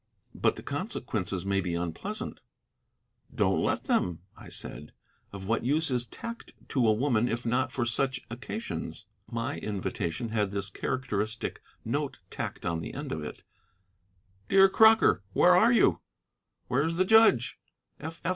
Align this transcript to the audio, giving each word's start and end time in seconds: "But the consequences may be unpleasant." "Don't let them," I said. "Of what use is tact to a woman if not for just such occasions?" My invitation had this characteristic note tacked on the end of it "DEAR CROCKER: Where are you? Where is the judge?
"But 0.33 0.55
the 0.55 0.63
consequences 0.63 1.45
may 1.45 1.61
be 1.61 1.75
unpleasant." 1.75 2.39
"Don't 3.35 3.61
let 3.61 3.83
them," 3.83 4.21
I 4.35 4.49
said. 4.49 4.93
"Of 5.31 5.45
what 5.45 5.63
use 5.63 5.91
is 5.91 6.07
tact 6.07 6.53
to 6.69 6.87
a 6.87 6.91
woman 6.91 7.27
if 7.29 7.45
not 7.45 7.71
for 7.71 7.83
just 7.83 7.95
such 7.95 8.21
occasions?" 8.27 9.05
My 9.29 9.59
invitation 9.59 10.29
had 10.29 10.49
this 10.49 10.71
characteristic 10.71 11.61
note 11.85 12.17
tacked 12.31 12.65
on 12.65 12.79
the 12.81 12.95
end 12.95 13.11
of 13.11 13.21
it 13.23 13.43
"DEAR 14.49 14.69
CROCKER: 14.69 15.21
Where 15.33 15.55
are 15.55 15.71
you? 15.71 16.01
Where 16.67 16.81
is 16.81 16.95
the 16.95 17.05
judge? 17.05 17.59